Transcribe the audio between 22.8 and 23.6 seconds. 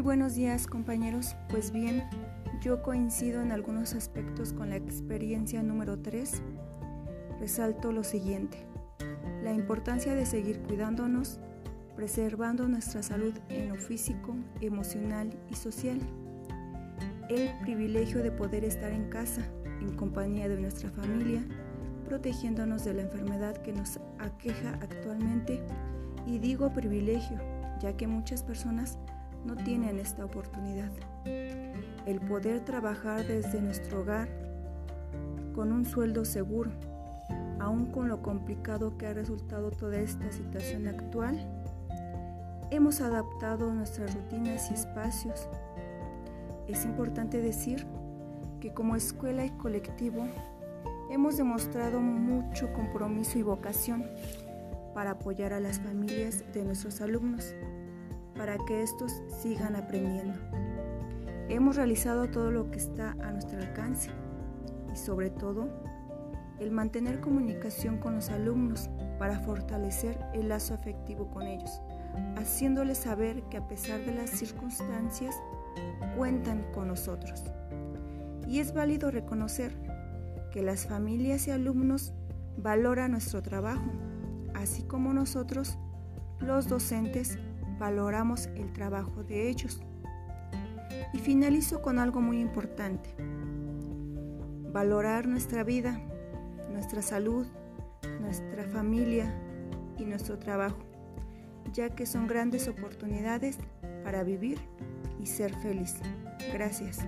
de la enfermedad